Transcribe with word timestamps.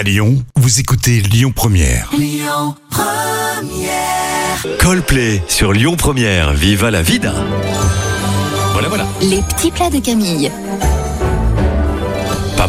À 0.00 0.02
Lyon, 0.02 0.42
vous 0.56 0.80
écoutez 0.80 1.20
Lyon 1.20 1.52
Première. 1.54 2.10
Coldplay 4.78 5.42
sur 5.46 5.74
Lyon 5.74 5.94
Première. 5.96 6.54
Viva 6.54 6.90
la 6.90 7.02
vida. 7.02 7.34
Voilà, 8.72 8.88
voilà. 8.88 9.06
Les 9.20 9.42
petits 9.42 9.70
plats 9.70 9.90
de 9.90 9.98
Camille. 9.98 10.50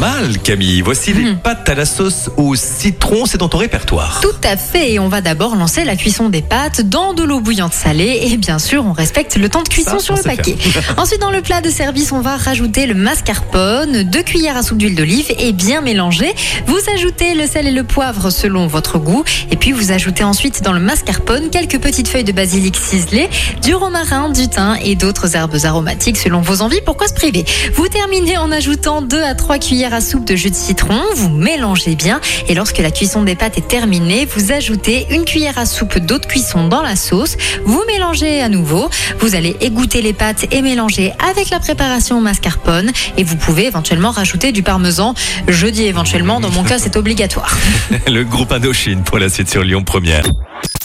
Mal, 0.00 0.38
Camille. 0.38 0.80
Voici 0.80 1.12
les 1.12 1.34
pâtes 1.34 1.68
à 1.68 1.74
la 1.74 1.84
sauce 1.84 2.30
au 2.38 2.54
citron. 2.54 3.26
C'est 3.26 3.36
dans 3.36 3.50
ton 3.50 3.58
répertoire. 3.58 4.20
Tout 4.22 4.28
à 4.42 4.56
fait. 4.56 4.92
Et 4.92 4.98
on 4.98 5.08
va 5.08 5.20
d'abord 5.20 5.56
lancer 5.56 5.84
la 5.84 5.94
cuisson 5.94 6.30
des 6.30 6.40
pâtes 6.40 6.80
dans 6.80 7.12
de 7.12 7.22
l'eau 7.22 7.40
bouillante 7.40 7.74
salée. 7.74 8.18
Et 8.22 8.38
bien 8.38 8.58
sûr, 8.58 8.86
on 8.86 8.92
respecte 8.92 9.36
le 9.36 9.50
temps 9.50 9.62
de 9.62 9.68
cuisson 9.68 9.98
Ça, 9.98 9.98
sur 9.98 10.16
le 10.16 10.22
paquet. 10.22 10.56
Ensuite, 10.96 11.20
dans 11.20 11.30
le 11.30 11.42
plat 11.42 11.60
de 11.60 11.68
service, 11.68 12.12
on 12.12 12.22
va 12.22 12.38
rajouter 12.38 12.86
le 12.86 12.94
mascarpone, 12.94 14.04
deux 14.04 14.22
cuillères 14.22 14.56
à 14.56 14.62
soupe 14.62 14.78
d'huile 14.78 14.94
d'olive 14.94 15.34
et 15.38 15.52
bien 15.52 15.82
mélanger. 15.82 16.34
Vous 16.66 16.80
ajoutez 16.94 17.34
le 17.34 17.46
sel 17.46 17.66
et 17.66 17.70
le 17.70 17.84
poivre 17.84 18.30
selon 18.30 18.66
votre 18.68 18.98
goût. 18.98 19.22
Et 19.50 19.56
puis, 19.56 19.72
vous 19.72 19.92
ajoutez 19.92 20.24
ensuite 20.24 20.62
dans 20.62 20.72
le 20.72 20.80
mascarpone 20.80 21.50
quelques 21.50 21.78
petites 21.78 22.08
feuilles 22.08 22.24
de 22.24 22.32
basilic 22.32 22.74
ciselées, 22.74 23.28
du 23.62 23.74
romarin, 23.74 24.30
du 24.30 24.48
thym 24.48 24.78
et 24.82 24.96
d'autres 24.96 25.36
herbes 25.36 25.58
aromatiques 25.62 26.16
selon 26.16 26.40
vos 26.40 26.62
envies. 26.62 26.80
Pourquoi 26.86 27.06
se 27.06 27.14
priver? 27.14 27.44
Vous 27.74 27.88
terminez 27.88 28.38
en 28.38 28.50
ajoutant 28.50 29.02
2 29.02 29.22
à 29.22 29.34
3 29.34 29.58
cuillères 29.58 29.89
à 29.94 30.00
soupe 30.00 30.24
de 30.24 30.36
jus 30.36 30.50
de 30.50 30.54
citron. 30.54 31.00
Vous 31.16 31.28
mélangez 31.28 31.94
bien. 31.94 32.20
Et 32.48 32.54
lorsque 32.54 32.78
la 32.78 32.90
cuisson 32.90 33.22
des 33.22 33.34
pâtes 33.34 33.58
est 33.58 33.68
terminée, 33.68 34.26
vous 34.26 34.52
ajoutez 34.52 35.06
une 35.10 35.24
cuillère 35.24 35.58
à 35.58 35.66
soupe 35.66 35.98
d'eau 35.98 36.18
de 36.18 36.26
cuisson 36.26 36.68
dans 36.68 36.82
la 36.82 36.96
sauce. 36.96 37.36
Vous 37.64 37.82
mélangez 37.86 38.40
à 38.40 38.48
nouveau. 38.48 38.88
Vous 39.18 39.34
allez 39.34 39.56
égoutter 39.60 40.02
les 40.02 40.12
pâtes 40.12 40.46
et 40.50 40.62
mélanger 40.62 41.12
avec 41.30 41.50
la 41.50 41.60
préparation 41.60 42.20
mascarpone. 42.20 42.90
Et 43.16 43.24
vous 43.24 43.36
pouvez 43.36 43.66
éventuellement 43.66 44.10
rajouter 44.10 44.52
du 44.52 44.62
parmesan. 44.62 45.14
Je 45.48 45.66
dis 45.66 45.84
éventuellement, 45.84 46.40
dans 46.40 46.50
mon 46.50 46.64
cas, 46.64 46.78
c'est 46.78 46.96
obligatoire. 46.96 47.56
Le 48.06 48.24
groupe 48.24 48.52
Indochine 48.52 49.02
pour 49.02 49.18
la 49.18 49.28
suite 49.28 49.50
sur 49.50 49.64
Lyon 49.64 49.82
Première. 49.82 50.24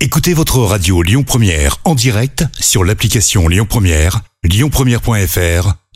Écoutez 0.00 0.34
votre 0.34 0.58
radio 0.58 1.02
Lyon 1.02 1.22
Première 1.22 1.76
en 1.84 1.94
direct 1.94 2.44
sur 2.58 2.84
l'application 2.84 3.48
Lyon 3.48 3.66
Première, 3.68 4.20
lyonpremière.fr 4.44 5.74